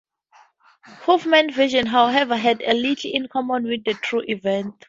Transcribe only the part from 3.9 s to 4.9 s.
true event.